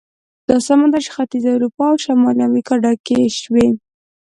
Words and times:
دا 0.49 0.57
سمه 0.67 0.87
ده 0.93 0.99
چې 1.05 1.09
ختیځه 1.15 1.49
اروپا 1.55 1.83
او 1.91 1.97
شمالي 2.05 2.41
امریکا 2.49 2.73
ډکې 2.83 3.17
شوې. 3.39 3.67